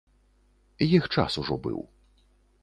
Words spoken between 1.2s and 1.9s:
ужо быў.